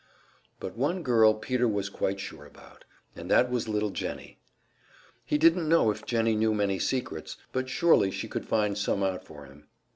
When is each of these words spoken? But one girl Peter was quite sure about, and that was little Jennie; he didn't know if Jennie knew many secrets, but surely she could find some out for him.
But 0.59 0.75
one 0.75 1.03
girl 1.03 1.35
Peter 1.35 1.67
was 1.67 1.87
quite 1.87 2.19
sure 2.19 2.43
about, 2.47 2.85
and 3.15 3.29
that 3.29 3.51
was 3.51 3.67
little 3.67 3.91
Jennie; 3.91 4.39
he 5.27 5.37
didn't 5.37 5.69
know 5.69 5.91
if 5.91 6.07
Jennie 6.07 6.35
knew 6.35 6.55
many 6.55 6.79
secrets, 6.79 7.37
but 7.51 7.69
surely 7.69 8.09
she 8.09 8.27
could 8.27 8.47
find 8.47 8.75
some 8.79 9.03
out 9.03 9.23
for 9.23 9.45
him. 9.45 9.67